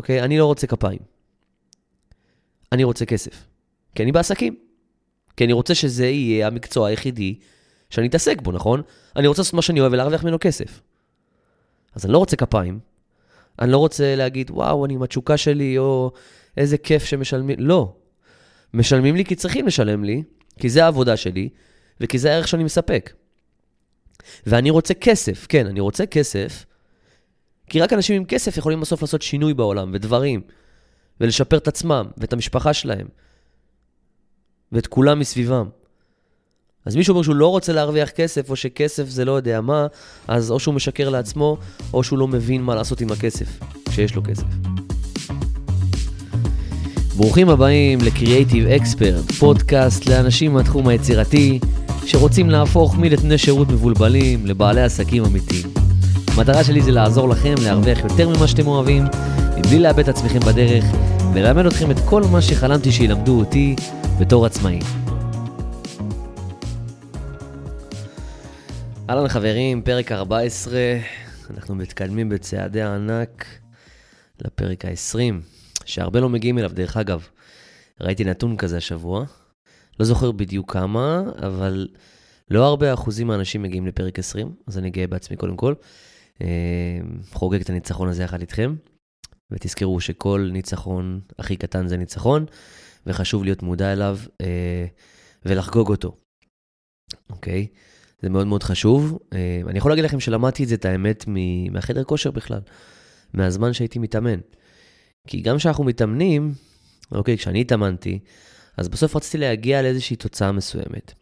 [0.00, 0.22] אוקיי?
[0.22, 0.98] אני לא רוצה כפיים.
[2.72, 3.46] אני רוצה כסף.
[3.94, 4.56] כי אני בעסקים.
[5.36, 7.38] כי אני רוצה שזה יהיה המקצוע היחידי
[7.90, 8.82] שאני אתעסק בו, נכון?
[9.16, 10.80] אני רוצה לעשות מה שאני אוהב ולהרוויח ממנו כסף.
[11.94, 12.78] אז אני לא רוצה כפיים.
[13.58, 16.12] אני לא רוצה להגיד, וואו, אני עם התשוקה שלי, או
[16.56, 17.56] איזה כיף שמשלמים.
[17.58, 17.94] לא.
[18.74, 20.22] משלמים לי כי צריכים לשלם לי,
[20.58, 21.48] כי זה העבודה שלי,
[22.00, 23.12] וכי זה הערך שאני מספק.
[24.46, 26.64] ואני רוצה כסף, כן, אני רוצה כסף,
[27.70, 30.40] כי רק אנשים עם כסף יכולים בסוף לעשות שינוי בעולם, ודברים,
[31.20, 33.06] ולשפר את עצמם, ואת המשפחה שלהם,
[34.72, 35.68] ואת כולם מסביבם.
[36.86, 39.86] אז מישהו אומר שהוא לא רוצה להרוויח כסף, או שכסף זה לא יודע מה,
[40.28, 41.56] אז או שהוא משקר לעצמו,
[41.92, 44.46] או שהוא לא מבין מה לעשות עם הכסף, כשיש לו כסף.
[47.16, 51.60] ברוכים הבאים ל-Creative Expert, פודקאסט לאנשים מהתחום היצירתי,
[52.06, 55.89] שרוצים להפוך מנתני שירות מבולבלים לבעלי עסקים אמיתיים.
[56.36, 59.04] המטרה שלי זה לעזור לכם להרוויח יותר ממה שאתם אוהבים,
[59.58, 60.84] מבלי לאבד את עצמכם בדרך,
[61.34, 63.76] וללמד אתכם את כל מה שחלמתי שילמדו אותי
[64.20, 64.78] בתור עצמאי.
[69.10, 70.78] אהלן חברים, פרק 14,
[71.50, 73.44] אנחנו מתקדמים בצעדי הענק
[74.44, 75.18] לפרק ה-20,
[75.84, 77.26] שהרבה לא מגיעים אליו, דרך אגב.
[78.00, 79.24] ראיתי נתון כזה השבוע,
[80.00, 81.88] לא זוכר בדיוק כמה, אבל
[82.50, 85.74] לא הרבה אחוזים מהאנשים מגיעים לפרק 20, אז אני גאה בעצמי קודם כל.
[86.42, 87.00] אה,
[87.32, 88.74] חוגג את הניצחון הזה יחד איתכם,
[89.50, 92.46] ותזכרו שכל ניצחון הכי קטן זה ניצחון,
[93.06, 94.86] וחשוב להיות מודע אליו אה,
[95.44, 96.16] ולחגוג אותו,
[97.30, 97.66] אוקיי?
[98.22, 99.18] זה מאוד מאוד חשוב.
[99.32, 101.24] אה, אני יכול להגיד לכם שלמדתי את זה, את האמת,
[101.70, 102.60] מהחדר כושר בכלל,
[103.34, 104.40] מהזמן שהייתי מתאמן.
[105.26, 106.54] כי גם כשאנחנו מתאמנים,
[107.12, 108.18] אוקיי, כשאני התאמנתי,
[108.76, 111.12] אז בסוף רציתי להגיע לאיזושהי תוצאה מסוימת.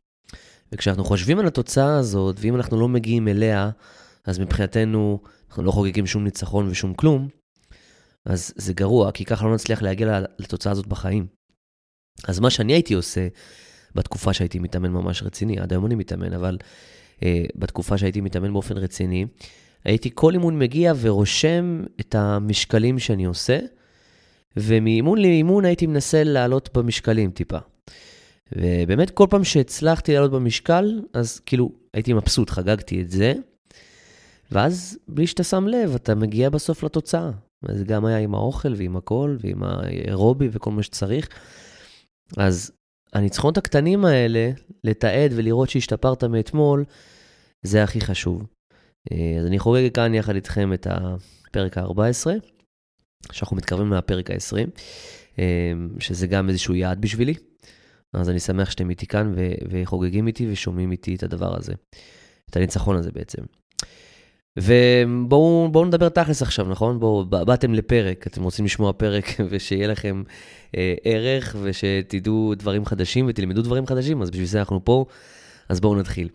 [0.72, 3.70] וכשאנחנו חושבים על התוצאה הזאת, ואם אנחנו לא מגיעים אליה,
[4.24, 7.28] אז מבחינתנו אנחנו לא חוגגים שום ניצחון ושום כלום,
[8.24, 11.26] אז זה גרוע, כי ככה לא נצליח להגיע לתוצאה הזאת בחיים.
[12.24, 13.28] אז מה שאני הייתי עושה
[13.94, 16.58] בתקופה שהייתי מתאמן ממש רציני, עד היום אני מתאמן, אבל
[17.22, 19.26] אה, בתקופה שהייתי מתאמן באופן רציני,
[19.84, 23.58] הייתי כל אימון מגיע ורושם את המשקלים שאני עושה,
[24.56, 27.58] ומאימון לאימון הייתי מנסה לעלות במשקלים טיפה.
[28.56, 33.34] ובאמת כל פעם שהצלחתי לעלות במשקל, אז כאילו הייתי מבסוט, חגגתי את זה,
[34.50, 37.30] ואז בלי שאתה שם לב, אתה מגיע בסוף לתוצאה.
[37.62, 41.28] וזה גם היה עם האוכל ועם הכל, ועם האירובי וכל מה שצריך.
[42.36, 42.72] אז
[43.12, 44.50] הניצחונות הקטנים האלה,
[44.84, 46.84] לתעד ולראות שהשתפרת מאתמול,
[47.62, 48.46] זה הכי חשוב.
[49.40, 52.26] אז אני חוגג כאן יחד איתכם את הפרק ה-14,
[53.32, 54.70] שאנחנו מתקרבים מהפרק ה-20,
[56.00, 57.34] שזה גם איזשהו יעד בשבילי.
[58.12, 59.34] אז אני שמח שאתם איתי כאן
[59.70, 61.72] וחוגגים איתי ושומעים איתי את הדבר הזה,
[62.50, 63.42] את הניצחון הזה בעצם.
[64.62, 67.00] ובואו נדבר תכלס עכשיו, נכון?
[67.00, 70.22] בואו, באתם לפרק, אתם רוצים לשמוע פרק ושיהיה לכם
[70.76, 75.04] אה, ערך ושתדעו דברים חדשים ותלמדו דברים חדשים, אז בשביל זה אנחנו פה,
[75.68, 76.28] אז בואו נתחיל.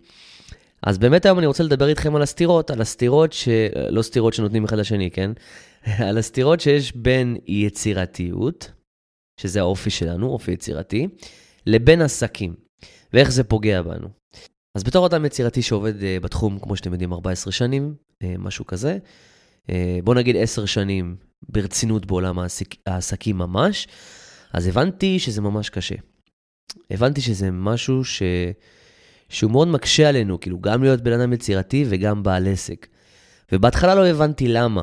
[0.82, 3.48] אז באמת היום אני רוצה לדבר איתכם על הסתירות, על הסתירות, ש...
[3.90, 5.30] לא סתירות שנותנים אחד לשני, כן?
[6.08, 8.70] על הסתירות שיש בין יצירתיות,
[9.40, 11.08] שזה האופי שלנו, אופי יצירתי,
[11.66, 12.54] לבין עסקים,
[13.12, 14.23] ואיך זה פוגע בנו.
[14.74, 18.98] אז בתור אדם יצירתי שעובד uh, בתחום, כמו שאתם יודעים, 14 שנים, uh, משהו כזה,
[19.66, 19.70] uh,
[20.04, 21.16] בוא נגיד 10 שנים
[21.48, 23.88] ברצינות בעולם העסק, העסקים ממש,
[24.52, 25.94] אז הבנתי שזה ממש קשה.
[26.90, 28.22] הבנתי שזה משהו ש...
[29.28, 32.86] שהוא מאוד מקשה עלינו, כאילו גם להיות בן אדם יצירתי וגם בעל עסק.
[33.52, 34.82] ובהתחלה לא הבנתי למה.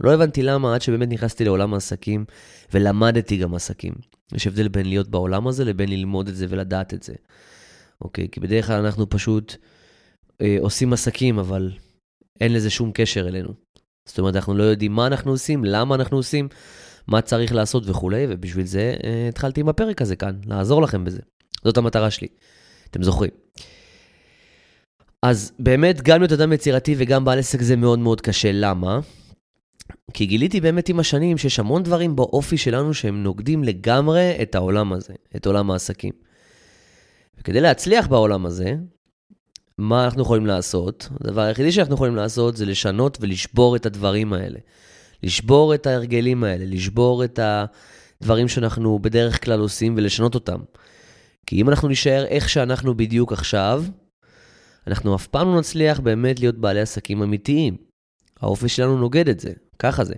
[0.00, 2.24] לא הבנתי למה עד שבאמת נכנסתי לעולם העסקים
[2.72, 3.94] ולמדתי גם עסקים.
[4.34, 7.14] יש הבדל בין להיות בעולם הזה לבין ללמוד את זה ולדעת את זה.
[8.04, 8.28] אוקיי?
[8.32, 9.56] כי בדרך כלל אנחנו פשוט
[10.40, 11.72] אה, עושים עסקים, אבל
[12.40, 13.52] אין לזה שום קשר אלינו.
[14.08, 16.48] זאת אומרת, אנחנו לא יודעים מה אנחנו עושים, למה אנחנו עושים,
[17.06, 21.20] מה צריך לעשות וכולי, ובשביל זה אה, התחלתי עם הפרק הזה כאן, לעזור לכם בזה.
[21.64, 22.28] זאת המטרה שלי,
[22.90, 23.30] אתם זוכרים.
[25.22, 28.50] אז באמת, גם להיות אדם יצירתי וגם בעל עסק זה מאוד מאוד קשה.
[28.52, 29.00] למה?
[30.12, 34.92] כי גיליתי באמת עם השנים שיש המון דברים באופי שלנו שהם נוגדים לגמרי את העולם
[34.92, 36.27] הזה, את עולם העסקים.
[37.40, 38.74] וכדי להצליח בעולם הזה,
[39.78, 41.08] מה אנחנו יכולים לעשות?
[41.20, 44.58] הדבר היחידי שאנחנו יכולים לעשות זה לשנות ולשבור את הדברים האלה.
[45.22, 47.40] לשבור את ההרגלים האלה, לשבור את
[48.22, 50.60] הדברים שאנחנו בדרך כלל עושים ולשנות אותם.
[51.46, 53.84] כי אם אנחנו נישאר איך שאנחנו בדיוק עכשיו,
[54.86, 57.76] אנחנו אף פעם לא נצליח באמת להיות בעלי עסקים אמיתיים.
[58.40, 60.14] האופי שלנו נוגד את זה, ככה זה.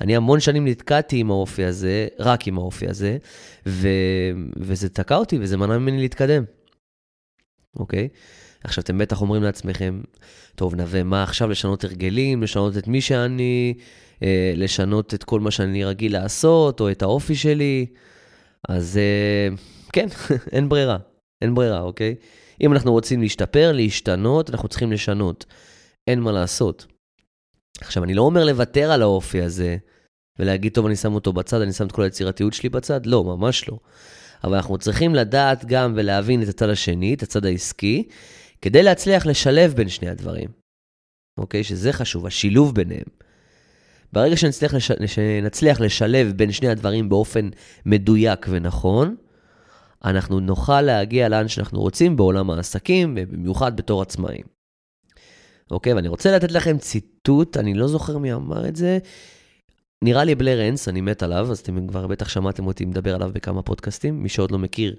[0.00, 3.18] אני המון שנים נתקעתי עם האופי הזה, רק עם האופי הזה,
[3.66, 3.88] ו...
[4.56, 6.44] וזה תקע אותי וזה מנע ממני להתקדם,
[7.76, 8.08] אוקיי?
[8.64, 10.00] עכשיו, אתם בטח אומרים לעצמכם,
[10.54, 13.74] טוב, נווה, מה עכשיו לשנות הרגלים, לשנות את מי שאני,
[14.22, 17.86] אה, לשנות את כל מה שאני רגיל לעשות, או את האופי שלי?
[18.68, 19.56] אז אה,
[19.92, 20.06] כן,
[20.52, 20.98] אין ברירה,
[21.42, 22.14] אין ברירה, אוקיי?
[22.60, 25.46] אם אנחנו רוצים להשתפר, להשתנות, אנחנו צריכים לשנות.
[26.06, 26.86] אין מה לעשות.
[27.80, 29.76] עכשיו, אני לא אומר לוותר על האופי הזה
[30.38, 33.68] ולהגיד, טוב, אני שם אותו בצד, אני שם את כל היצירתיות שלי בצד, לא, ממש
[33.68, 33.78] לא.
[34.44, 38.08] אבל אנחנו צריכים לדעת גם ולהבין את הצד השני, את הצד העסקי,
[38.62, 40.48] כדי להצליח לשלב בין שני הדברים.
[41.38, 41.64] אוקיי?
[41.64, 43.06] שזה חשוב, השילוב ביניהם.
[44.12, 44.92] ברגע שנצליח, לש...
[45.06, 47.48] שנצליח לשלב בין שני הדברים באופן
[47.86, 49.16] מדויק ונכון,
[50.04, 54.44] אנחנו נוכל להגיע לאן שאנחנו רוצים בעולם העסקים, ובמיוחד בתור עצמאים.
[55.70, 58.98] אוקיי, ואני רוצה לתת לכם ציטוט, אני לא זוכר מי אמר את זה,
[60.04, 63.30] נראה לי בלר אנס, אני מת עליו, אז אתם כבר בטח שמעתם אותי מדבר עליו
[63.32, 64.22] בכמה פודקאסטים.
[64.22, 64.96] מי שעוד לא מכיר,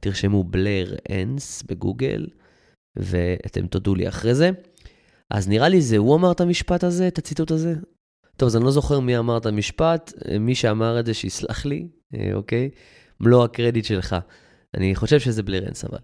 [0.00, 2.26] תרשמו בלר אנס בגוגל,
[2.96, 4.50] ואתם תודו לי אחרי זה.
[5.30, 7.74] אז נראה לי זה הוא אמר את המשפט הזה, את הציטוט הזה?
[8.36, 11.88] טוב, אז אני לא זוכר מי אמר את המשפט, מי שאמר את זה שיסלח לי,
[12.14, 12.70] אה, אוקיי?
[13.20, 14.16] מלוא הקרדיט שלך.
[14.74, 15.98] אני חושב שזה בלר אנס אבל.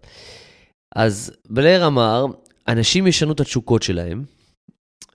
[0.96, 2.26] אז בלר אמר,
[2.68, 4.24] אנשים ישנו את התשוקות שלהם,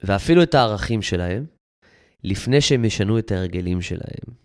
[0.03, 1.45] ואפילו את הערכים שלהם,
[2.23, 4.43] לפני שהם ישנו את ההרגלים שלהם.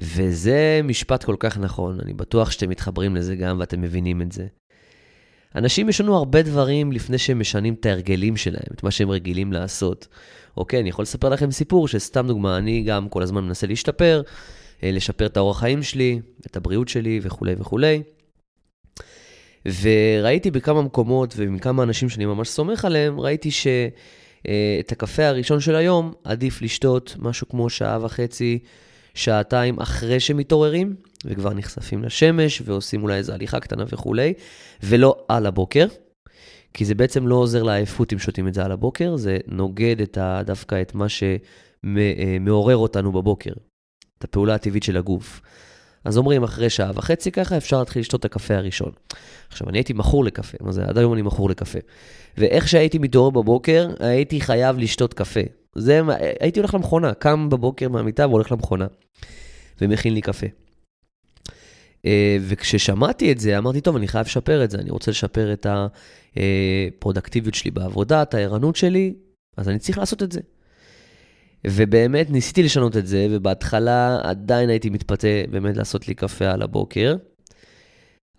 [0.00, 4.46] וזה משפט כל כך נכון, אני בטוח שאתם מתחברים לזה גם ואתם מבינים את זה.
[5.54, 10.08] אנשים ישנו הרבה דברים לפני שהם משנים את ההרגלים שלהם, את מה שהם רגילים לעשות.
[10.56, 14.22] אוקיי, אני יכול לספר לכם סיפור שסתם דוגמה, אני גם כל הזמן מנסה להשתפר,
[14.82, 18.02] אה, לשפר את האורח חיים שלי, את הבריאות שלי וכולי וכולי.
[19.82, 23.66] וראיתי בכמה מקומות ומכמה אנשים שאני ממש סומך עליהם, ראיתי ש...
[24.48, 28.58] אה, את הקפה הראשון של היום עדיף לשתות משהו כמו שעה וחצי,
[29.14, 30.94] שעתיים אחרי שמתעוררים,
[31.24, 34.34] וכבר נחשפים לשמש ועושים אולי איזו הליכה קטנה וכולי,
[34.82, 35.86] ולא על הבוקר,
[36.74, 40.18] כי זה בעצם לא עוזר לעייפות אם שותים את זה על הבוקר, זה נוגד את
[40.18, 43.52] ה, דווקא את מה שמעורר אותנו בבוקר,
[44.18, 45.40] את הפעולה הטבעית של הגוף.
[46.04, 48.92] אז אומרים, אחרי שעה וחצי ככה, אפשר להתחיל לשתות את הקפה הראשון.
[49.48, 51.78] עכשיו, אני הייתי מכור לקפה, מה זה, עד היום אני מכור לקפה.
[52.38, 55.40] ואיך שהייתי מתעורר בבוקר, הייתי חייב לשתות קפה.
[55.74, 56.00] זה,
[56.40, 58.86] הייתי הולך למכונה, קם בבוקר מהמיטה והולך למכונה,
[59.80, 60.46] ומכין לי קפה.
[62.06, 65.66] אה, וכששמעתי את זה, אמרתי, טוב, אני חייב לשפר את זה, אני רוצה לשפר את
[66.96, 69.14] הפרודקטיביות שלי בעבודה, את הערנות שלי,
[69.56, 70.40] אז אני צריך לעשות את זה.
[71.66, 77.16] ובאמת ניסיתי לשנות את זה, ובהתחלה עדיין הייתי מתפתה באמת לעשות לי קפה על הבוקר.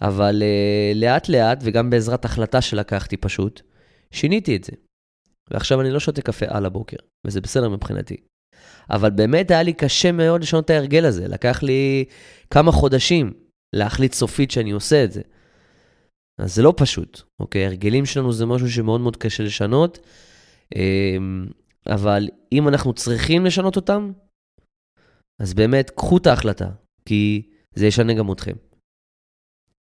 [0.01, 3.61] אבל uh, לאט לאט, וגם בעזרת החלטה שלקחתי פשוט,
[4.11, 4.71] שיניתי את זה.
[5.51, 6.97] ועכשיו אני לא שותה קפה על הבוקר,
[7.27, 8.17] וזה בסדר מבחינתי.
[8.89, 11.27] אבל באמת היה לי קשה מאוד לשנות את ההרגל הזה.
[11.27, 12.05] לקח לי
[12.49, 13.33] כמה חודשים
[13.75, 15.21] להחליט סופית שאני עושה את זה.
[16.39, 17.65] אז זה לא פשוט, אוקיי?
[17.65, 19.99] הרגלים שלנו זה משהו שמאוד מאוד קשה לשנות.
[21.87, 24.11] אבל אם אנחנו צריכים לשנות אותם,
[25.41, 26.71] אז באמת, קחו את ההחלטה,
[27.05, 28.55] כי זה ישנה גם אתכם.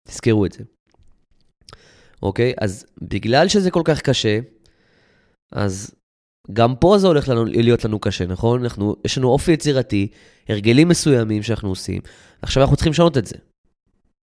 [0.08, 0.64] תזכרו את זה.
[2.22, 2.54] אוקיי?
[2.60, 4.38] אז בגלל שזה כל כך קשה,
[5.52, 5.94] אז
[6.52, 8.62] גם פה זה הולך לנו, להיות לנו קשה, נכון?
[8.62, 10.08] אנחנו, יש לנו אופי יצירתי,
[10.48, 12.02] הרגלים מסוימים שאנחנו עושים,
[12.42, 13.36] עכשיו אנחנו צריכים לשנות את זה.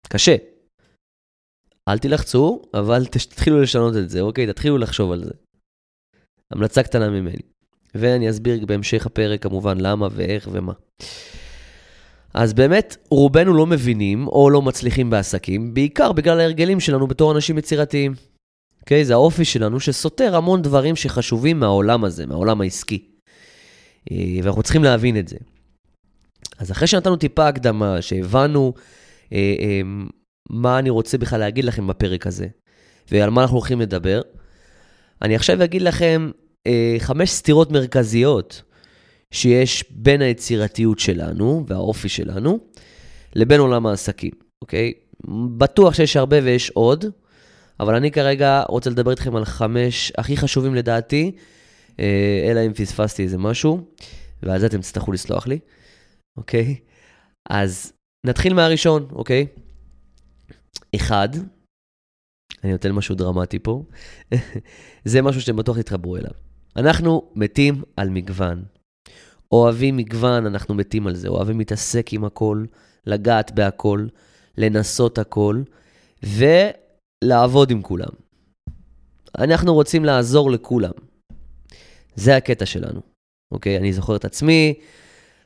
[0.09, 0.37] קשה.
[1.89, 4.47] אל תלחצו, אבל תתחילו לשנות את זה, אוקיי?
[4.47, 5.35] תתחילו לחשוב על זה.
[6.53, 7.43] המלצה קטנה ממני.
[7.95, 10.73] ואני אסביר בהמשך הפרק כמובן למה ואיך ומה.
[12.35, 17.59] אז באמת, רובנו לא מבינים או לא מצליחים בעסקים, בעיקר בגלל ההרגלים שלנו בתור אנשים
[17.59, 18.15] יצירתיים.
[18.81, 19.03] אוקיי?
[19.03, 23.11] Okay, זה האופי שלנו שסותר המון דברים שחשובים מהעולם הזה, מהעולם העסקי.
[24.11, 25.37] אה, ואנחנו צריכים להבין את זה.
[26.59, 28.73] אז אחרי שנתנו טיפה הקדמה, שהבנו
[29.33, 29.81] אה, אה,
[30.51, 32.47] מה אני רוצה בכלל להגיד לכם בפרק הזה,
[33.11, 34.21] ועל מה אנחנו הולכים לדבר,
[35.23, 36.31] אני עכשיו אגיד לכם
[36.67, 38.63] אה, חמש סתירות מרכזיות
[39.31, 42.59] שיש בין היצירתיות שלנו והאופי שלנו
[43.35, 44.31] לבין עולם העסקים,
[44.63, 44.93] אוקיי?
[45.59, 47.05] בטוח שיש הרבה ויש עוד,
[47.81, 51.33] אבל אני כרגע רוצה לדבר איתכם על חמש הכי חשובים לדעתי,
[52.01, 53.81] אה, אלא אם פספסתי איזה משהו,
[54.43, 55.59] ועל זה אתם תצטרכו לסלוח לי,
[56.37, 56.77] אוקיי?
[57.51, 57.93] אז
[58.27, 59.47] נתחיל מהראשון, אוקיי?
[60.97, 61.29] אחד,
[62.65, 63.85] אני נותן משהו דרמטי פה,
[65.05, 66.31] זה משהו שאתם בטוח תתחברו אליו.
[66.77, 68.65] אנחנו מתים על מגוון.
[69.53, 71.29] אוהבים מגוון, אנחנו מתים על זה.
[71.29, 72.65] אוהבים להתעסק עם הכל,
[73.07, 74.07] לגעת בהכל,
[74.59, 75.63] לנסות הכל,
[76.23, 78.09] ולעבוד עם כולם.
[79.39, 80.93] אנחנו רוצים לעזור לכולם.
[82.15, 83.01] זה הקטע שלנו,
[83.53, 83.77] אוקיי?
[83.77, 84.75] אני זוכר את עצמי,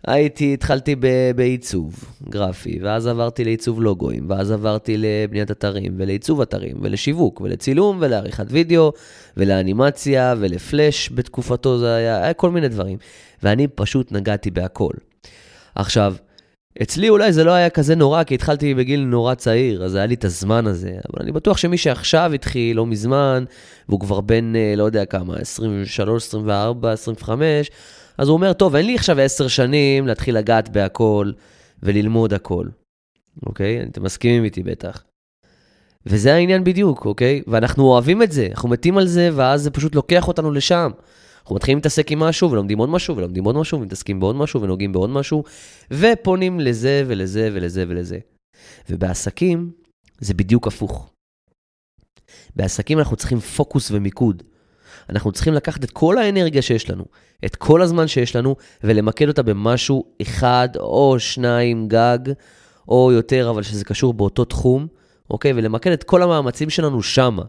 [0.06, 6.76] הייתי, התחלתי ב- בעיצוב גרפי, ואז עברתי לעיצוב לוגוים, ואז עברתי לבניית אתרים, ולעיצוב אתרים,
[6.80, 8.92] ולשיווק, ולצילום, ולעריכת וידאו,
[9.36, 12.98] ולאנימציה, ולפלאש בתקופתו, זה היה, היה כל מיני דברים.
[13.42, 14.92] ואני פשוט נגעתי בהכל.
[15.74, 16.14] עכשיו,
[16.82, 20.14] אצלי אולי זה לא היה כזה נורא, כי התחלתי בגיל נורא צעיר, אז היה לי
[20.14, 20.90] את הזמן הזה.
[20.90, 23.44] אבל אני בטוח שמי שעכשיו התחיל, לא מזמן,
[23.88, 27.70] והוא כבר בן, אה, לא יודע כמה, 23, 24, 25,
[28.18, 31.32] אז הוא אומר, טוב, אין לי עכשיו עשר שנים להתחיל לגעת בהכל
[31.82, 32.66] וללמוד הכל,
[33.46, 33.82] אוקיי?
[33.82, 35.04] אתם מסכימים איתי בטח.
[36.06, 37.42] וזה העניין בדיוק, אוקיי?
[37.46, 40.90] ואנחנו אוהבים את זה, אנחנו מתים על זה, ואז זה פשוט לוקח אותנו לשם.
[41.42, 44.92] אנחנו מתחילים להתעסק עם משהו, ולומדים עוד משהו, ולומדים עוד משהו, ומתעסקים בעוד משהו, ונוגעים
[44.92, 45.44] בעוד משהו,
[45.90, 48.18] ופונים לזה ולזה ולזה ולזה.
[48.90, 49.70] ובעסקים
[50.20, 51.10] זה בדיוק הפוך.
[52.56, 54.42] בעסקים אנחנו צריכים פוקוס ומיקוד.
[55.10, 57.04] אנחנו צריכים לקחת את כל האנרגיה שיש לנו,
[57.44, 62.18] את כל הזמן שיש לנו, ולמקד אותה במשהו אחד או שניים גג,
[62.88, 64.86] או יותר, אבל שזה קשור באותו תחום,
[65.30, 65.52] אוקיי?
[65.52, 67.42] ולמקד את כל המאמצים שלנו שמה.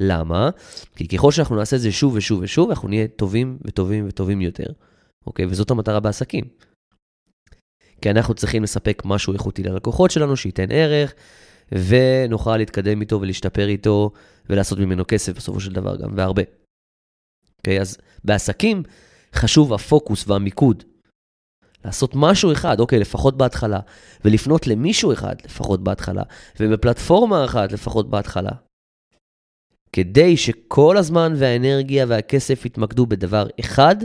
[0.00, 0.50] למה?
[0.96, 4.66] כי ככל שאנחנו נעשה את זה שוב ושוב ושוב, אנחנו נהיה טובים וטובים וטובים יותר,
[5.26, 5.46] אוקיי?
[5.46, 6.44] וזאת המטרה בעסקים.
[8.02, 11.14] כי אנחנו צריכים לספק משהו איכותי ללקוחות שלנו, שייתן ערך,
[11.72, 14.10] ונוכל להתקדם איתו ולהשתפר איתו,
[14.50, 16.42] ולעשות ממנו כסף בסופו של דבר גם, והרבה.
[17.62, 17.80] אוקיי?
[17.80, 18.82] אז בעסקים
[19.34, 20.84] חשוב הפוקוס והמיקוד.
[21.84, 23.80] לעשות משהו אחד, אוקיי, לפחות בהתחלה,
[24.24, 26.22] ולפנות למישהו אחד, לפחות בהתחלה,
[26.60, 28.50] ובפלטפורמה אחת, לפחות בהתחלה.
[29.92, 33.96] כדי שכל הזמן והאנרגיה והכסף יתמקדו בדבר אחד,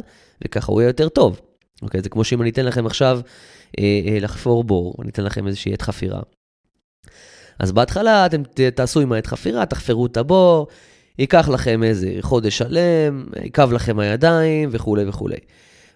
[0.45, 1.41] וככה הוא יהיה יותר טוב.
[1.81, 3.19] אוקיי, זה כמו שאם אני אתן לכם עכשיו
[3.79, 6.21] אה, אה, לחפור בור, אני אתן לכם איזושהי עת חפירה.
[7.59, 8.43] אז בהתחלה אתם
[8.75, 10.67] תעשו עם העת חפירה, תחפרו את הבור,
[11.19, 15.37] ייקח לכם איזה חודש שלם, יקב לכם הידיים וכולי וכולי.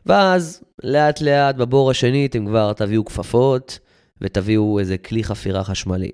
[0.06, 3.80] ואז לאט לאט בבור השני אתם כבר תביאו כפפות
[4.22, 6.12] ותביאו איזה כלי חפירה חשמלי.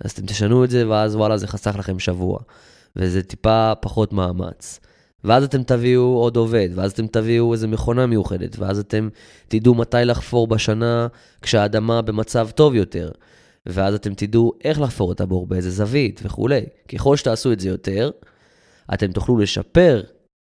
[0.00, 2.38] אז אתם תשנו את זה ואז וואלה זה חסך לכם שבוע.
[2.96, 4.80] וזה טיפה פחות מאמץ.
[5.24, 9.08] ואז אתם תביאו עוד עובד, ואז אתם תביאו איזה מכונה מיוחדת, ואז אתם
[9.48, 11.06] תדעו מתי לחפור בשנה
[11.42, 13.10] כשהאדמה במצב טוב יותר.
[13.66, 16.66] ואז אתם תדעו איך לחפור את הבור, באיזה זווית וכולי.
[16.88, 18.10] ככל שתעשו את זה יותר,
[18.94, 20.02] אתם תוכלו לשפר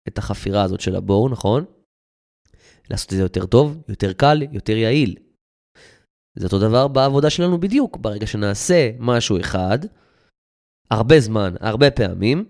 [0.08, 1.64] את החפירה הזאת של הבור, נכון?
[2.90, 5.16] לעשות את זה יותר טוב, יותר קל, יותר יעיל.
[6.38, 7.96] זה אותו דבר בעבודה שלנו בדיוק.
[7.96, 9.78] ברגע שנעשה משהו אחד,
[10.90, 12.44] הרבה זמן, הרבה פעמים,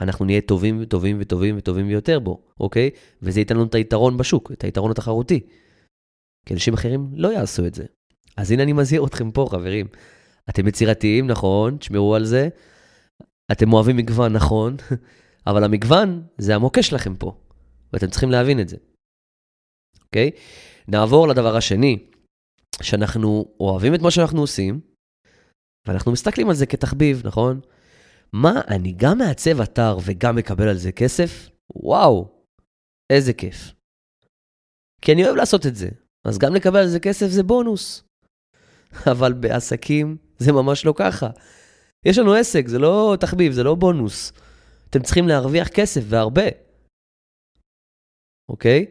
[0.00, 2.90] אנחנו נהיה טובים וטובים וטובים וטובים יותר בו, אוקיי?
[3.22, 5.40] וזה ייתן לנו את היתרון בשוק, את היתרון התחרותי.
[6.46, 7.86] כי אנשים אחרים לא יעשו את זה.
[8.36, 9.86] אז הנה אני מזהיר אתכם פה, חברים.
[10.50, 12.48] אתם יצירתיים, נכון, תשמרו על זה.
[13.52, 14.76] אתם אוהבים מגוון, נכון,
[15.46, 17.36] אבל המגוון זה המוקש שלכם פה,
[17.92, 18.76] ואתם צריכים להבין את זה.
[20.04, 20.30] אוקיי?
[20.88, 22.08] נעבור לדבר השני,
[22.82, 24.80] שאנחנו אוהבים את מה שאנחנו עושים,
[25.86, 27.60] ואנחנו מסתכלים על זה כתחביב, נכון?
[28.32, 31.48] מה, אני גם מעצב אתר וגם מקבל על זה כסף?
[31.74, 32.28] וואו,
[33.12, 33.72] איזה כיף.
[35.02, 35.88] כי אני אוהב לעשות את זה,
[36.26, 38.04] אז גם לקבל על זה כסף זה בונוס.
[39.12, 41.30] אבל בעסקים זה ממש לא ככה.
[42.04, 44.32] יש לנו עסק, זה לא תחביב, זה לא בונוס.
[44.90, 46.46] אתם צריכים להרוויח כסף והרבה.
[48.50, 48.86] אוקיי?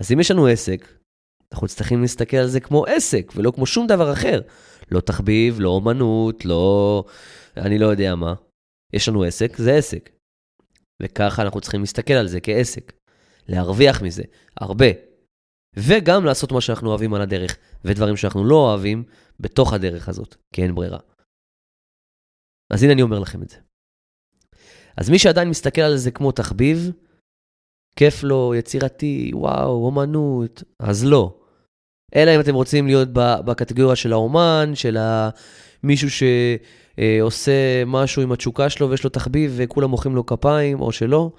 [0.00, 0.88] אז אם יש לנו עסק,
[1.52, 4.40] אנחנו צריכים להסתכל על זה כמו עסק, ולא כמו שום דבר אחר.
[4.90, 7.04] לא תחביב, לא אומנות, לא...
[7.56, 8.34] אני לא יודע מה.
[8.92, 10.10] יש לנו עסק, זה עסק.
[11.02, 12.92] וככה אנחנו צריכים להסתכל על זה כעסק.
[13.48, 14.22] להרוויח מזה,
[14.56, 14.86] הרבה.
[15.76, 19.04] וגם לעשות מה שאנחנו אוהבים על הדרך, ודברים שאנחנו לא אוהבים
[19.40, 20.98] בתוך הדרך הזאת, כי אין ברירה.
[22.72, 23.56] אז הנה אני אומר לכם את זה.
[24.96, 26.90] אז מי שעדיין מסתכל על זה כמו תחביב,
[27.96, 31.40] כיף לו, יצירתי, וואו, אומנות, אז לא.
[32.14, 34.96] אלא אם אתם רוצים להיות בקטגוריה של האומן, של
[35.82, 41.32] מישהו שעושה משהו עם התשוקה שלו ויש לו תחביב וכולם מוחאים לו כפיים, או שלא.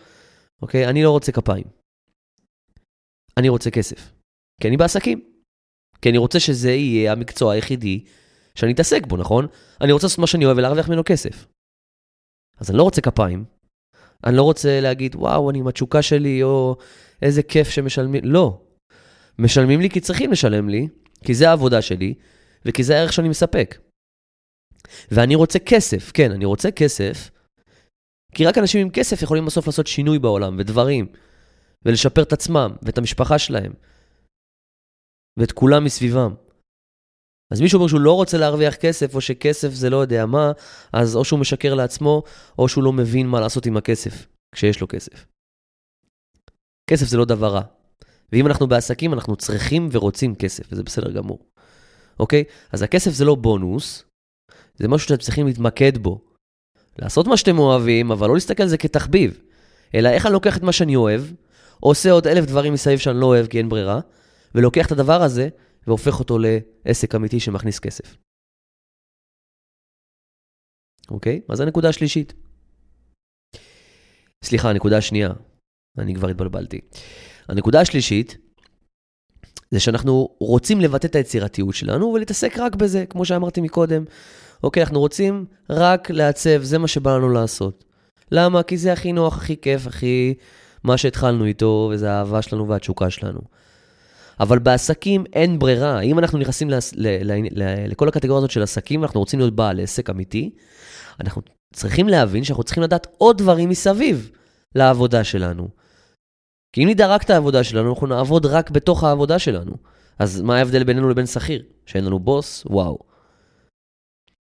[0.61, 0.87] אוקיי?
[0.87, 1.65] אני לא רוצה כפיים.
[3.37, 4.14] אני רוצה כסף.
[4.61, 5.21] כי אני בעסקים.
[6.01, 8.03] כי אני רוצה שזה יהיה המקצוע היחידי
[8.55, 9.47] שאני אתעסק בו, נכון?
[9.81, 11.45] אני רוצה לעשות מה שאני אוהב ולהרוויח ממנו כסף.
[12.59, 13.45] אז אני לא רוצה כפיים.
[14.23, 16.77] אני לא רוצה להגיד, וואו, אני עם התשוקה שלי, או
[17.21, 18.21] איזה כיף שמשלמים.
[18.25, 18.61] לא.
[19.39, 20.87] משלמים לי כי צריכים לשלם לי,
[21.25, 22.13] כי זה העבודה שלי,
[22.65, 23.77] וכי זה הערך שאני מספק.
[25.11, 27.29] ואני רוצה כסף, כן, אני רוצה כסף,
[28.33, 31.07] כי רק אנשים עם כסף יכולים בסוף לעשות שינוי בעולם, ודברים,
[31.85, 33.73] ולשפר את עצמם, ואת המשפחה שלהם,
[35.39, 36.33] ואת כולם מסביבם.
[37.51, 40.51] אז מישהו אומר שהוא לא רוצה להרוויח כסף, או שכסף זה לא יודע מה,
[40.93, 42.23] אז או שהוא משקר לעצמו,
[42.59, 45.25] או שהוא לא מבין מה לעשות עם הכסף, כשיש לו כסף.
[46.89, 47.61] כסף זה לא דבר רע.
[48.31, 51.39] ואם אנחנו בעסקים, אנחנו צריכים ורוצים כסף, וזה בסדר גמור.
[52.19, 52.43] אוקיי?
[52.71, 54.03] אז הכסף זה לא בונוס,
[54.75, 56.21] זה משהו שאתם צריכים להתמקד בו.
[56.99, 59.39] לעשות מה שאתם אוהבים, אבל לא להסתכל על זה כתחביב,
[59.95, 61.21] אלא איך אני לוקח את מה שאני אוהב,
[61.79, 63.99] עושה עוד אלף דברים מסביב שאני לא אוהב כי אין ברירה,
[64.55, 65.49] ולוקח את הדבר הזה
[65.87, 68.17] והופך אותו לעסק אמיתי שמכניס כסף.
[71.11, 71.41] אוקיי?
[71.49, 72.33] אז הנקודה השלישית.
[74.43, 75.29] סליחה, הנקודה השנייה.
[75.97, 76.81] אני כבר התבלבלתי.
[77.47, 78.37] הנקודה השלישית,
[79.71, 84.03] זה שאנחנו רוצים לבטא את היצירתיות שלנו ולהתעסק רק בזה, כמו שאמרתי מקודם.
[84.63, 87.83] אוקיי, אנחנו רוצים רק לעצב, זה מה שבא לנו לעשות.
[88.31, 88.63] למה?
[88.63, 90.33] כי זה הכי נוח, הכי כיף, הכי...
[90.83, 93.39] מה שהתחלנו איתו, וזה האהבה שלנו והתשוקה שלנו.
[94.39, 96.01] אבל בעסקים אין ברירה.
[96.01, 96.93] אם אנחנו נכנסים לס...
[96.95, 97.07] ל...
[97.07, 97.31] ל...
[97.51, 97.87] ל...
[97.87, 100.49] לכל הקטגוריה הזאת של עסקים, אנחנו רוצים להיות בעל עסק אמיתי,
[101.19, 101.41] אנחנו
[101.73, 104.31] צריכים להבין שאנחנו צריכים לדעת עוד דברים מסביב
[104.75, 105.67] לעבודה שלנו.
[106.73, 109.71] כי אם נדע רק את העבודה שלנו, אנחנו נעבוד רק בתוך העבודה שלנו.
[110.19, 111.63] אז מה ההבדל בינינו לבין שכיר?
[111.85, 112.63] שאין לנו בוס?
[112.69, 112.99] וואו.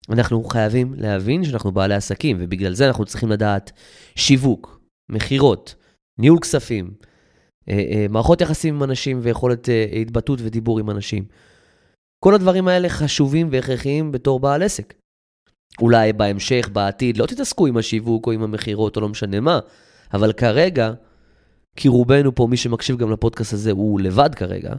[0.10, 3.72] אנחנו חייבים להבין שאנחנו בעלי עסקים, ובגלל זה אנחנו צריכים לדעת
[4.16, 5.76] שיווק, מכירות,
[6.20, 6.94] ניהול כספים,
[8.10, 11.26] מערכות יחסים עם אנשים ויכולת אה, התבטאות ודיבור עם אנשים.
[12.26, 14.94] כל הדברים האלה חשובים והכרחיים בתור בעל עסק.
[15.82, 19.60] אולי בהמשך, בעתיד, לא תתעסקו עם השיווק או עם המכירות או לא משנה מה,
[20.14, 20.94] אבל כרגע,
[21.76, 24.74] כי רובנו פה, מי שמקשיב גם לפודקאסט הזה, הוא לבד כרגע,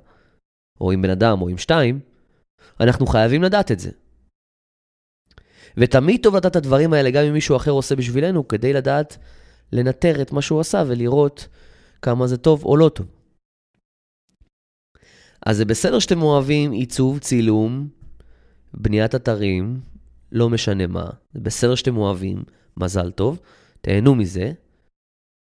[0.80, 2.00] או עם בן אדם או עם שתיים,
[2.80, 3.90] אנחנו חייבים לדעת את זה.
[5.76, 9.18] ותמיד טוב לדעת את הדברים האלה, גם אם מישהו אחר עושה בשבילנו, כדי לדעת
[9.72, 11.48] לנטר את מה שהוא עשה ולראות
[12.04, 13.06] כמה זה טוב או לא טוב.
[15.46, 17.88] אז זה בסדר שאתם אוהבים עיצוב, צילום,
[18.74, 19.80] בניית אתרים,
[20.32, 21.04] לא משנה מה.
[21.34, 22.42] זה בסדר שאתם אוהבים,
[22.76, 23.40] מזל טוב,
[23.80, 24.52] תהנו מזה.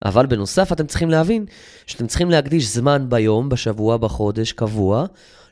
[0.04, 1.46] אבל בנוסף אתם צריכים להבין
[1.86, 5.06] שאתם צריכים להקדיש זמן ביום, בשבוע, בחודש, קבוע,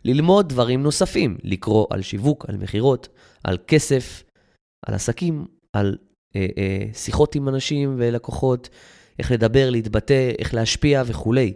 [0.05, 3.09] ללמוד דברים נוספים, לקרוא על שיווק, על מכירות,
[3.45, 4.23] על כסף,
[4.87, 5.97] על עסקים, על
[6.37, 8.69] אה, אה, שיחות עם אנשים ולקוחות,
[9.19, 11.55] איך לדבר, להתבטא, איך להשפיע וכולי.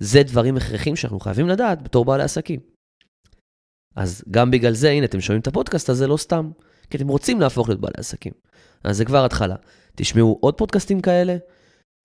[0.00, 2.60] זה דברים הכרחים שאנחנו חייבים לדעת בתור בעלי עסקים.
[3.96, 6.50] אז גם בגלל זה, הנה, אתם שומעים את הפודקאסט הזה לא סתם,
[6.90, 8.32] כי אתם רוצים להפוך להיות בעלי עסקים.
[8.84, 9.56] אז זה כבר התחלה.
[9.96, 11.36] תשמעו עוד פודקאסטים כאלה,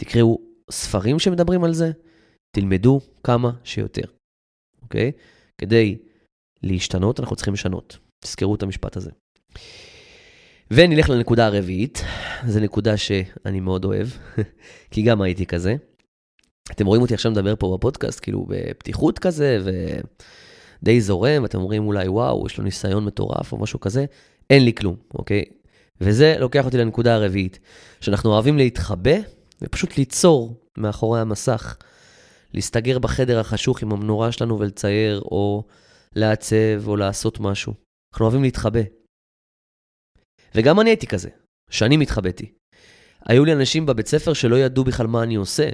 [0.01, 0.39] תקראו
[0.71, 1.91] ספרים שמדברים על זה,
[2.55, 4.05] תלמדו כמה שיותר,
[4.81, 5.11] אוקיי?
[5.61, 5.97] כדי
[6.63, 7.97] להשתנות, אנחנו צריכים לשנות.
[8.23, 9.11] תזכרו את המשפט הזה.
[10.71, 12.03] ונלך לנקודה הרביעית,
[12.47, 14.07] זו נקודה שאני מאוד אוהב,
[14.91, 15.75] כי גם הייתי כזה.
[16.71, 22.07] אתם רואים אותי עכשיו מדבר פה בפודקאסט, כאילו בפתיחות כזה, ודי זורם, אתם אומרים אולי,
[22.07, 24.05] וואו, יש לו ניסיון מטורף או משהו כזה,
[24.49, 25.43] אין לי כלום, אוקיי?
[26.01, 27.59] וזה לוקח אותי לנקודה הרביעית,
[28.01, 29.15] שאנחנו אוהבים להתחבא
[29.61, 31.77] ופשוט ליצור מאחורי המסך,
[32.53, 35.63] להסתגר בחדר החשוך עם המנורה שלנו ולצייר, או
[36.15, 37.73] לעצב, או לעשות משהו.
[38.13, 38.98] אנחנו אוהבים להתחבא.
[40.55, 41.29] וגם אני הייתי כזה,
[41.69, 42.53] שנים התחבאתי.
[43.25, 45.69] היו לי אנשים בבית ספר שלא ידעו בכלל מה אני עושה.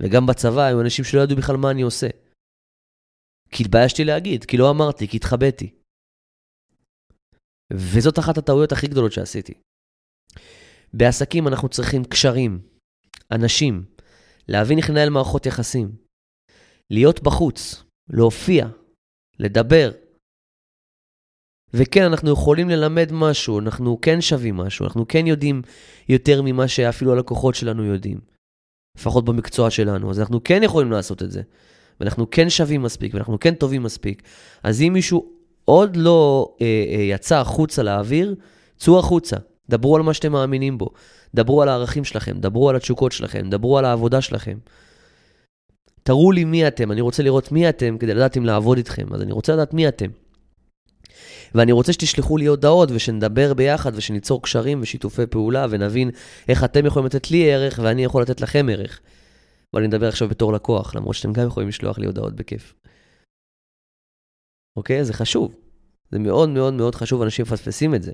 [0.00, 2.06] וגם בצבא היו אנשים שלא ידעו בכלל מה אני עושה.
[3.50, 5.74] כי התביישתי להגיד, כי לא אמרתי, כי התחבאתי.
[7.72, 9.54] וזאת אחת הטעויות הכי גדולות שעשיתי.
[10.94, 12.68] בעסקים אנחנו צריכים קשרים,
[13.32, 13.84] אנשים,
[14.48, 15.96] להבין איך לנהל מערכות יחסים,
[16.90, 18.66] להיות בחוץ, להופיע,
[19.38, 19.90] לדבר,
[21.74, 25.62] וכן, אנחנו יכולים ללמד משהו, אנחנו כן שווים משהו, אנחנו כן יודעים
[26.08, 28.18] יותר ממה שאפילו הלקוחות שלנו יודעים.
[28.98, 31.42] לפחות במקצוע שלנו, אז אנחנו כן יכולים לעשות את זה.
[32.00, 34.22] ואנחנו כן שווים מספיק, ואנחנו כן טובים מספיק.
[34.62, 35.28] אז אם מישהו
[35.64, 38.34] עוד לא אה, אה, יצא החוצה לאוויר,
[38.76, 39.36] צאו החוצה.
[39.70, 40.88] דברו על מה שאתם מאמינים בו.
[41.34, 44.58] דברו על הערכים שלכם, דברו על התשוקות שלכם, דברו על העבודה שלכם.
[46.02, 49.06] תראו לי מי אתם, אני רוצה לראות מי אתם כדי לדעת אם לעבוד איתכם.
[49.14, 50.10] אז אני רוצה לדעת מי אתם.
[51.54, 56.10] ואני רוצה שתשלחו לי הודעות ושנדבר ביחד ושניצור קשרים ושיתופי פעולה ונבין
[56.48, 59.00] איך אתם יכולים לתת לי ערך ואני יכול לתת לכם ערך.
[59.74, 62.74] אבל אני מדבר עכשיו בתור לקוח, למרות שאתם גם יכולים לשלוח לי הודעות בכיף.
[64.76, 65.04] אוקיי?
[65.04, 65.54] זה חשוב.
[66.10, 68.12] זה מאוד מאוד מאוד חשוב, אנשים מפספסים את זה.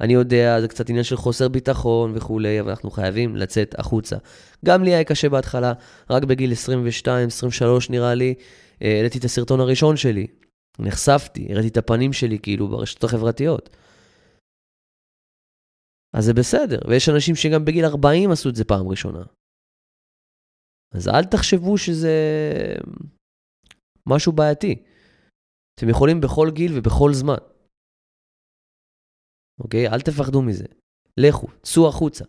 [0.00, 4.16] אני יודע, זה קצת עניין של חוסר ביטחון וכולי, אבל אנחנו חייבים לצאת החוצה.
[4.64, 5.72] גם לי היה קשה בהתחלה,
[6.10, 7.06] רק בגיל 22-23
[7.90, 8.34] נראה לי,
[8.82, 10.26] אה, העליתי את הסרטון הראשון שלי.
[10.78, 13.68] נחשפתי, הראיתי את הפנים שלי כאילו ברשתות החברתיות.
[16.16, 19.24] אז זה בסדר, ויש אנשים שגם בגיל 40 עשו את זה פעם ראשונה.
[20.94, 22.16] אז אל תחשבו שזה
[24.08, 24.82] משהו בעייתי.
[25.74, 27.40] אתם יכולים בכל גיל ובכל זמן.
[29.60, 29.86] אוקיי?
[29.88, 30.66] אל תפחדו מזה.
[31.20, 32.24] לכו, צאו החוצה.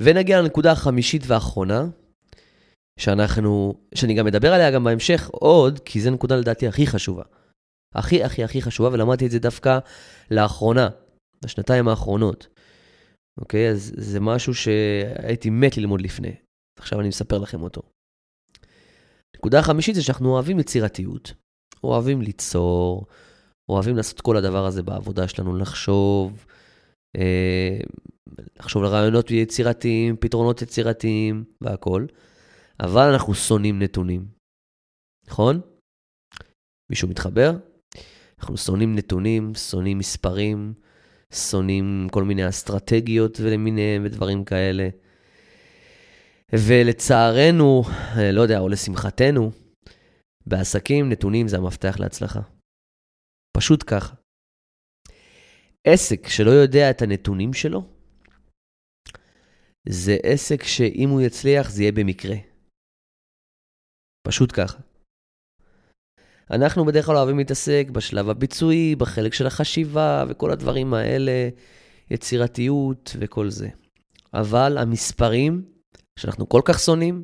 [0.00, 1.80] ונגיע לנקודה החמישית והאחרונה,
[2.98, 7.24] שאנחנו, שאני גם אדבר עליה גם בהמשך עוד, כי זו נקודה לדעתי הכי חשובה.
[7.94, 9.78] הכי הכי הכי חשובה, ולמדתי את זה דווקא
[10.30, 10.88] לאחרונה,
[11.44, 12.46] בשנתיים האחרונות.
[13.40, 13.70] אוקיי?
[13.70, 16.34] אז זה משהו שהייתי מת ללמוד לפני.
[16.78, 17.82] עכשיו אני מספר לכם אותו.
[19.36, 21.32] נקודה החמישית זה שאנחנו אוהבים יצירתיות.
[21.84, 23.06] אוהבים ליצור,
[23.68, 26.46] אוהבים לעשות כל הדבר הזה בעבודה שלנו, לחשוב,
[27.16, 27.78] אה,
[28.58, 32.06] לחשוב על רעיונות יצירתיים, פתרונות יצירתיים והכול,
[32.80, 34.26] אבל אנחנו שונאים נתונים,
[35.26, 35.60] נכון?
[36.90, 37.50] מישהו מתחבר?
[38.40, 40.74] אנחנו שונאים נתונים, שונאים מספרים,
[41.34, 44.88] שונאים כל מיני אסטרטגיות ולמיניהם ודברים כאלה.
[46.52, 47.82] ולצערנו,
[48.16, 49.50] אה, לא יודע, או לשמחתנו,
[50.46, 52.40] בעסקים נתונים זה המפתח להצלחה.
[53.56, 54.14] פשוט ככה.
[55.86, 57.82] עסק שלא יודע את הנתונים שלו,
[59.88, 62.36] זה עסק שאם הוא יצליח זה יהיה במקרה.
[64.26, 64.78] פשוט ככה.
[66.50, 71.48] אנחנו בדרך כלל אוהבים להתעסק בשלב הביצועי, בחלק של החשיבה וכל הדברים האלה,
[72.10, 73.68] יצירתיות וכל זה.
[74.34, 75.64] אבל המספרים,
[76.18, 77.22] שאנחנו כל כך שונאים,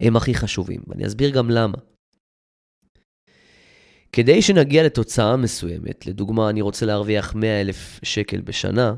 [0.00, 1.78] הם הכי חשובים, ואני אסביר גם למה.
[4.12, 8.94] כדי שנגיע לתוצאה מסוימת, לדוגמה, אני רוצה להרוויח 100 אלף שקל בשנה,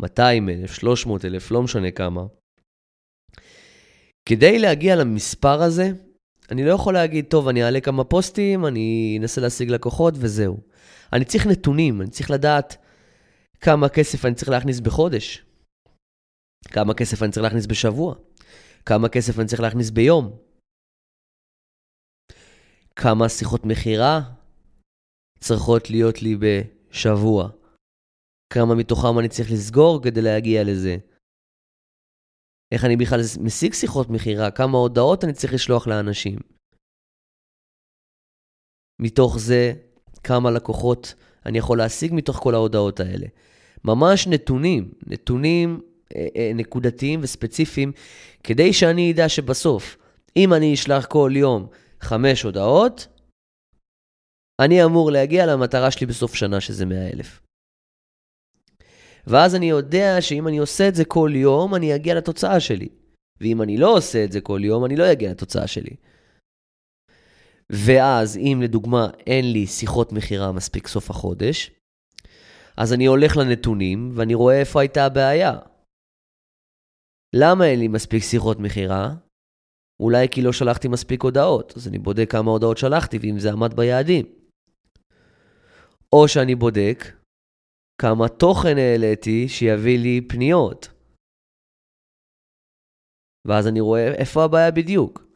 [0.00, 2.26] 200 אלף, 300 אלף, לא משנה כמה,
[4.28, 5.90] כדי להגיע למספר הזה,
[6.50, 10.60] אני לא יכול להגיד, טוב, אני אעלה כמה פוסטים, אני אנסה להשיג לקוחות וזהו.
[11.12, 12.76] אני צריך נתונים, אני צריך לדעת
[13.60, 15.44] כמה כסף אני צריך להכניס בחודש,
[16.64, 18.14] כמה כסף אני צריך להכניס בשבוע,
[18.86, 20.36] כמה כסף אני צריך להכניס ביום,
[22.96, 24.20] כמה שיחות מכירה
[25.40, 27.48] צריכות להיות לי בשבוע,
[28.52, 30.96] כמה מתוכם אני צריך לסגור כדי להגיע לזה.
[32.72, 36.38] איך אני בכלל משיג שיחות מכירה, כמה הודעות אני צריך לשלוח לאנשים.
[39.02, 39.72] מתוך זה,
[40.24, 41.14] כמה לקוחות
[41.46, 43.26] אני יכול להשיג מתוך כל ההודעות האלה.
[43.84, 45.80] ממש נתונים, נתונים
[46.16, 47.92] אה, אה, נקודתיים וספציפיים,
[48.44, 49.96] כדי שאני אדע שבסוף,
[50.36, 51.66] אם אני אשלח כל יום
[52.00, 53.06] חמש הודעות,
[54.60, 57.40] אני אמור להגיע למטרה שלי בסוף שנה, שזה 100 אלף.
[59.26, 62.88] ואז אני יודע שאם אני עושה את זה כל יום, אני אגיע לתוצאה שלי.
[63.40, 65.96] ואם אני לא עושה את זה כל יום, אני לא אגיע לתוצאה שלי.
[67.70, 71.70] ואז, אם לדוגמה אין לי שיחות מכירה מספיק סוף החודש,
[72.76, 75.58] אז אני הולך לנתונים ואני רואה איפה הייתה הבעיה.
[77.34, 79.14] למה אין לי מספיק שיחות מכירה?
[80.00, 83.74] אולי כי לא שלחתי מספיק הודעות, אז אני בודק כמה הודעות שלחתי ואם זה עמד
[83.74, 84.26] ביעדים.
[86.12, 87.04] או שאני בודק
[88.00, 90.88] כמה תוכן העליתי שיביא לי פניות.
[93.48, 95.32] ואז אני רואה איפה הבעיה בדיוק.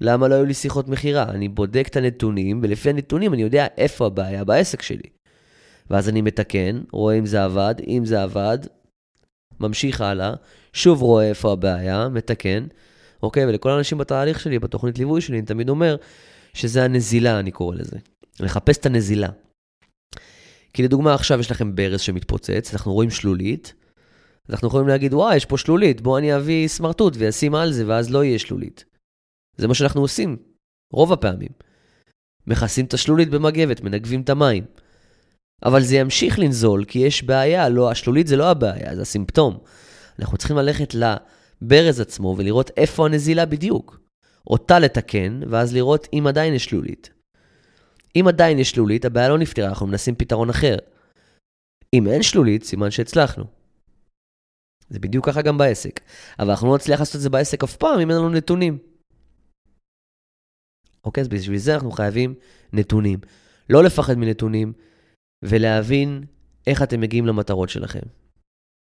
[0.00, 1.30] למה לא היו לי שיחות מכירה?
[1.30, 5.08] אני בודק את הנתונים, ולפי הנתונים אני יודע איפה הבעיה בעסק שלי.
[5.90, 8.58] ואז אני מתקן, רואה אם זה עבד, אם זה עבד,
[9.60, 10.34] ממשיך הלאה,
[10.72, 12.66] שוב רואה איפה הבעיה, מתקן,
[13.22, 13.46] אוקיי?
[13.46, 15.96] ולכל האנשים בתהליך שלי, בתוכנית ליווי שלי, אני תמיד אומר
[16.54, 17.98] שזה הנזילה, אני קורא לזה.
[18.40, 19.28] לחפש את הנזילה.
[20.76, 23.74] כי לדוגמה, עכשיו יש לכם ברז שמתפוצץ, אנחנו רואים שלולית,
[24.50, 28.10] אנחנו יכולים להגיד, וואי, יש פה שלולית, בוא אני אביא סמרטוט ואשים על זה, ואז
[28.10, 28.84] לא יהיה שלולית.
[29.56, 30.36] זה מה שאנחנו עושים,
[30.92, 31.48] רוב הפעמים.
[32.46, 34.64] מכסים את השלולית במגבת, מנגבים את המים.
[35.64, 39.58] אבל זה ימשיך לנזול, כי יש בעיה, לא, השלולית זה לא הבעיה, זה הסימפטום.
[40.18, 44.00] אנחנו צריכים ללכת לברז עצמו ולראות איפה הנזילה בדיוק.
[44.46, 47.15] אותה לתקן, ואז לראות אם עדיין יש שלולית.
[48.20, 50.76] אם עדיין יש שלולית, הבעיה לא נפתרה, אנחנו מנסים פתרון אחר.
[51.94, 53.44] אם אין שלולית, סימן שהצלחנו.
[54.88, 56.00] זה בדיוק ככה גם בעסק.
[56.38, 58.78] אבל אנחנו לא נצליח לעשות את זה בעסק אף פעם אם אין לנו נתונים.
[61.04, 62.34] אוקיי, אז בשביל זה אנחנו חייבים
[62.72, 63.18] נתונים.
[63.70, 64.72] לא לפחד מנתונים,
[65.44, 66.24] ולהבין
[66.66, 68.06] איך אתם מגיעים למטרות שלכם.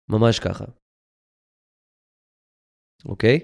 [0.10, 0.66] ממש ככה.
[3.06, 3.40] אוקיי?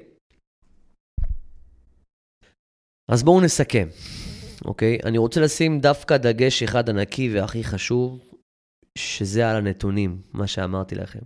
[3.11, 3.87] אז בואו נסכם.
[4.65, 4.97] אוקיי?
[5.03, 8.19] אני רוצה לשים דווקא דגש אחד ענקי והכי חשוב,
[8.97, 11.19] שזה על הנתונים, מה שאמרתי לכם.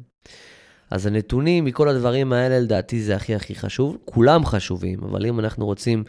[0.89, 3.97] אז הנתונים מכל הדברים האלה, לדעתי זה הכי הכי חשוב.
[4.05, 6.03] כולם חשובים, אבל אם אנחנו רוצים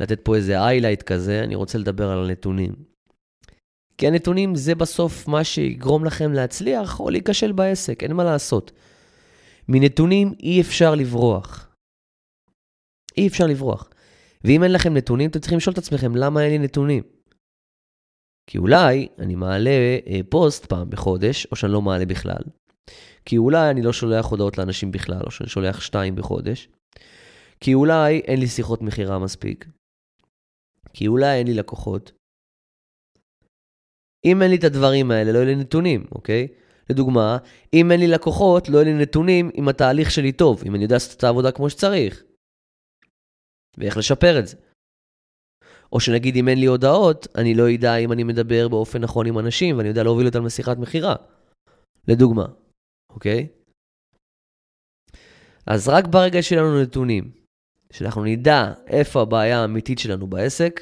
[0.00, 2.72] לתת פה איזה איילייט כזה, אני רוצה לדבר על הנתונים.
[3.98, 8.72] כי הנתונים זה בסוף מה שיגרום לכם להצליח או להיכשל בעסק, אין מה לעשות.
[9.68, 11.68] מנתונים אי אפשר לברוח.
[13.16, 13.90] אי אפשר לברוח.
[14.44, 17.02] ואם אין לכם נתונים, אתם צריכים לשאול את עצמכם, למה אין לי נתונים?
[18.46, 19.70] כי אולי אני מעלה
[20.06, 22.42] אה, פוסט פעם בחודש, או שאני לא מעלה בכלל.
[23.24, 26.68] כי אולי אני לא שולח הודעות לאנשים בכלל, או שאני שולח שתיים בחודש.
[27.60, 29.66] כי אולי אין לי שיחות מכירה מספיק.
[30.92, 32.12] כי אולי אין לי לקוחות.
[34.24, 36.48] אם אין לי את הדברים האלה, לא יהיו לי נתונים, אוקיי?
[36.90, 37.38] לדוגמה,
[37.74, 40.94] אם אין לי לקוחות, לא יהיו לי נתונים אם התהליך שלי טוב, אם אני יודע
[40.94, 42.22] לעשות את העבודה כמו שצריך.
[43.78, 44.56] ואיך לשפר את זה.
[45.92, 49.38] או שנגיד אם אין לי הודעות, אני לא אדע אם אני מדבר באופן נכון עם
[49.38, 51.14] אנשים, ואני יודע להוביל אותם לשיחת מכירה.
[52.08, 52.46] לדוגמה,
[53.10, 53.48] אוקיי?
[55.66, 57.30] אז רק ברגע שיהיו לנו נתונים,
[57.92, 60.80] שאנחנו נדע איפה הבעיה האמיתית שלנו בעסק,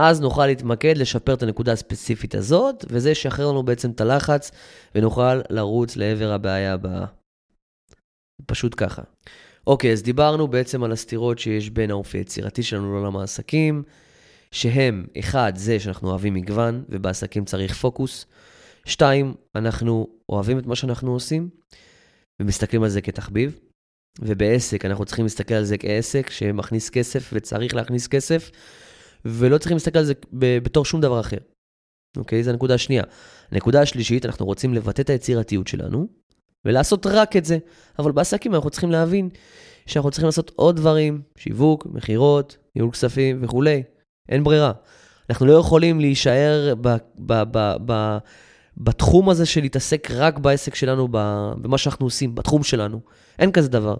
[0.00, 4.50] אז נוכל להתמקד, לשפר את הנקודה הספציפית הזאת, וזה ישחרר לנו בעצם את הלחץ,
[4.94, 7.06] ונוכל לרוץ לעבר הבעיה הבאה.
[8.46, 9.02] פשוט ככה.
[9.66, 13.82] אוקיי, אז דיברנו בעצם על הסתירות שיש בין האופי היצירתי שלנו לעולם העסקים,
[14.50, 18.26] שהם, אחד, זה שאנחנו אוהבים מגוון, ובעסקים צריך פוקוס.
[18.84, 21.48] שתיים, אנחנו אוהבים את מה שאנחנו עושים,
[22.40, 23.58] ומסתכלים על זה כתחביב.
[24.20, 28.50] ובעסק, אנחנו צריכים להסתכל על זה כעסק שמכניס כסף וצריך להכניס כסף,
[29.24, 31.38] ולא צריכים להסתכל על זה בתור שום דבר אחר.
[32.16, 32.42] אוקיי?
[32.42, 33.02] זו הנקודה השנייה.
[33.50, 36.06] הנקודה השלישית, אנחנו רוצים לבטא את היצירתיות שלנו,
[36.66, 37.58] ולעשות רק את זה.
[37.98, 39.28] אבל בעסקים אנחנו צריכים להבין
[39.86, 43.82] שאנחנו צריכים לעשות עוד דברים, שיווק, מכירות, ניהול כספים וכולי.
[44.28, 44.72] אין ברירה.
[45.30, 48.18] אנחנו לא יכולים להישאר ב, ב, ב, ב,
[48.76, 53.00] בתחום הזה של להתעסק רק בעסק שלנו, במה שאנחנו עושים, בתחום שלנו.
[53.38, 53.96] אין כזה דבר.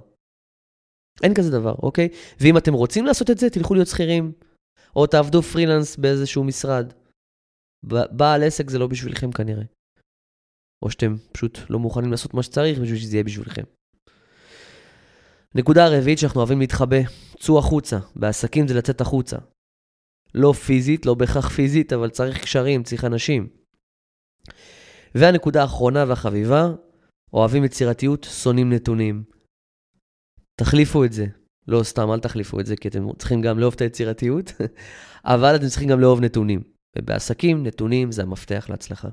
[1.22, 2.08] אין כזה דבר, אוקיי?
[2.40, 4.32] ואם אתם רוצים לעשות את זה, תלכו להיות שכירים,
[4.96, 6.92] או תעבדו פרילנס באיזשהו משרד.
[8.10, 9.62] בעל עסק זה לא בשבילכם כנראה.
[10.82, 13.62] או שאתם פשוט לא מוכנים לעשות מה שצריך בשביל שזה יהיה בשבילכם.
[15.54, 16.96] נקודה הרביעית שאנחנו אוהבים להתחבא,
[17.38, 17.98] צאו החוצה.
[18.16, 19.36] בעסקים זה לצאת החוצה.
[20.34, 23.48] לא פיזית, לא בהכרח פיזית, אבל צריך קשרים, צריך אנשים.
[25.14, 26.68] והנקודה האחרונה והחביבה,
[27.32, 29.24] אוהבים יצירתיות, שונאים נתונים.
[30.60, 31.26] תחליפו את זה.
[31.68, 34.52] לא סתם, אל תחליפו את זה, כי אתם צריכים גם לאהוב את היצירתיות,
[35.34, 36.62] אבל אתם צריכים גם לאהוב נתונים.
[36.98, 39.08] ובעסקים, נתונים זה המפתח להצלחה.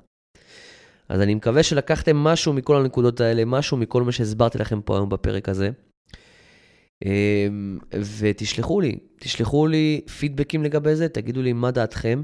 [1.09, 5.09] אז אני מקווה שלקחתם משהו מכל הנקודות האלה, משהו מכל מה שהסברתי לכם פה היום
[5.09, 5.69] בפרק הזה.
[7.05, 7.79] אמ,
[8.19, 12.23] ותשלחו לי, תשלחו לי פידבקים לגבי זה, תגידו לי מה דעתכם,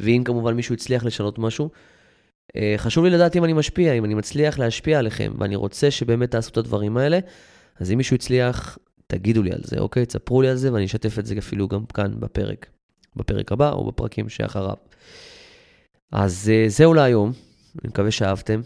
[0.00, 1.70] ואם כמובן מישהו הצליח לשנות משהו.
[2.56, 6.30] אה, חשוב לי לדעת אם אני משפיע, אם אני מצליח להשפיע עליכם, ואני רוצה שבאמת
[6.30, 7.18] תעשו את הדברים האלה.
[7.80, 10.06] אז אם מישהו הצליח, תגידו לי על זה, אוקיי?
[10.06, 12.66] תספרו לי על זה ואני אשתף את זה אפילו גם כאן בפרק,
[13.16, 14.76] בפרק הבא או בפרקים שאחריו.
[16.12, 17.32] אז אה, זהו להיום,
[17.74, 18.60] אני מקווה שאהבתם,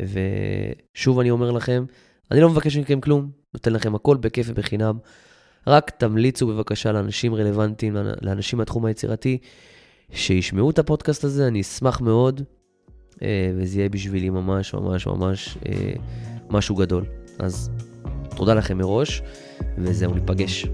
[0.00, 1.84] ושוב אני אומר לכם,
[2.30, 4.98] אני לא מבקש מכם כלום, נותן לכם הכל בכיף ובחינם.
[5.66, 9.38] רק תמליצו בבקשה לאנשים רלוונטיים, לאנשים מהתחום היצירתי,
[10.12, 12.42] שישמעו את הפודקאסט הזה, אני אשמח מאוד,
[13.22, 15.92] אה, וזה יהיה בשבילי ממש ממש ממש אה,
[16.50, 17.04] משהו גדול.
[17.38, 17.70] אז
[18.36, 19.22] תודה לכם מראש,
[19.78, 20.66] וזהו, ניפגש.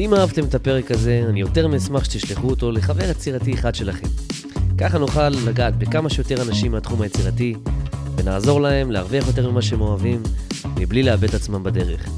[0.00, 4.06] אם אהבתם את הפרק הזה, אני יותר מאשמח שתשלחו אותו לחבר יצירתי אחד שלכם.
[4.78, 7.54] ככה נוכל לגעת בכמה שיותר אנשים מהתחום היצירתי,
[8.16, 10.22] ונעזור להם להרוויח יותר ממה שהם אוהבים,
[10.76, 12.08] מבלי לאבד עצמם בדרך.